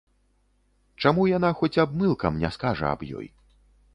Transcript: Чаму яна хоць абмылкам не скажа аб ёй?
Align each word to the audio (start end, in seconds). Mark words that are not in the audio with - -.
Чаму 1.03 1.25
яна 1.37 1.51
хоць 1.59 1.81
абмылкам 1.85 2.41
не 2.45 2.51
скажа 2.55 2.87
аб 2.95 3.01
ёй? 3.21 3.27